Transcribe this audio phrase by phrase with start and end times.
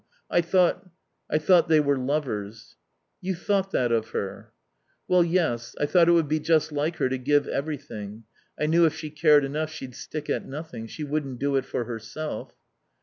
[0.31, 0.89] I thought
[1.29, 2.75] I thought they were lovers."
[3.21, 4.51] "You thought that of her?"
[5.07, 5.75] "Well, yes.
[5.79, 8.23] I thought it would be just like her to give everything.
[8.59, 10.87] I knew if she cared enough she'd stick at nothing.
[10.87, 12.51] She wouldn't do it for herself."